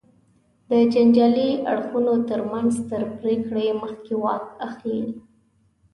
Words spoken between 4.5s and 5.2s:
اخلي.